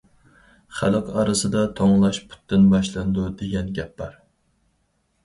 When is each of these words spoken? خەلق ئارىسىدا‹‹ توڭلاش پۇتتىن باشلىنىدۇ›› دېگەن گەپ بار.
خەلق 0.77 1.11
ئارىسىدا‹‹ 1.19 1.61
توڭلاش 1.79 2.19
پۇتتىن 2.31 2.65
باشلىنىدۇ›› 2.71 3.27
دېگەن 3.43 3.71
گەپ 3.77 3.93
بار. 4.03 4.17